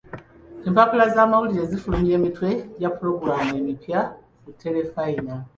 [0.67, 3.99] Empapula z'amawulire zifulumya emitwe gya pulogulaamu emipya
[4.43, 5.35] ku terefayina.